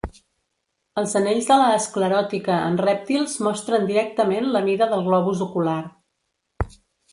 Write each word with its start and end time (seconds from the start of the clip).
Els 1.01 1.11
anells 1.19 1.49
de 1.49 1.57
la 1.63 1.67
escleròtica 1.81 2.57
en 2.71 2.79
rèptils 2.85 3.37
mostren 3.49 3.87
directament 3.93 4.51
la 4.57 4.65
mida 4.71 4.91
del 4.95 5.07
globus 5.11 5.47
ocular. 5.49 5.79